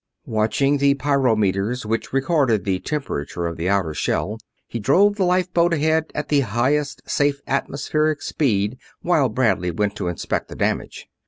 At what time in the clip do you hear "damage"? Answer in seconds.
10.55-11.05